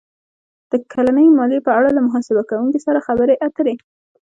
[0.69, 3.75] -د کلنۍ مالیې په اړه له محاسبه کوونکي سره خبرې اتر ې